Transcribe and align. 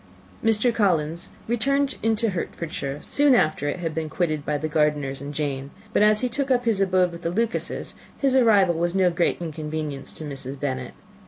Mr. 0.43 0.73
Collins 0.73 1.29
returned 1.47 1.99
into 2.01 2.31
Hertfordshire 2.31 3.01
soon 3.01 3.35
after 3.35 3.69
it 3.69 3.77
had 3.77 3.93
been 3.93 4.09
quitted 4.09 4.43
by 4.43 4.57
the 4.57 4.67
Gardiners 4.67 5.21
and 5.21 5.31
Jane; 5.31 5.69
but, 5.93 6.01
as 6.01 6.21
he 6.21 6.27
took 6.27 6.49
up 6.49 6.65
his 6.65 6.81
abode 6.81 7.11
with 7.11 7.21
the 7.21 7.29
Lucases, 7.29 7.93
his 8.17 8.35
arrival 8.35 8.73
was 8.73 8.95
no 8.95 9.11
great 9.11 9.39
inconvenience 9.39 10.11
to 10.13 10.23
Mrs. 10.23 10.59
Bennet. 10.59 10.95